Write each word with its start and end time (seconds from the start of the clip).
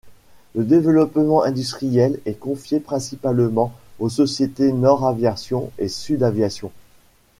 Le 0.55 0.63
développement 0.63 1.43
industriel 1.43 2.19
est 2.25 2.39
confié 2.39 2.79
principalement 2.79 3.71
aux 3.99 4.09
sociétés 4.09 4.71
Nord-Aviation 4.73 5.69
et 5.77 5.89
Sud-Aviation. 5.89 6.71